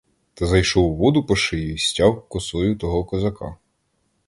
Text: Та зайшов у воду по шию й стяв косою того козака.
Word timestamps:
Та 0.33 0.45
зайшов 0.45 0.85
у 0.91 0.95
воду 0.95 1.23
по 1.25 1.35
шию 1.35 1.73
й 1.73 1.77
стяв 1.77 2.27
косою 2.29 2.75
того 2.77 3.05
козака. 3.05 3.55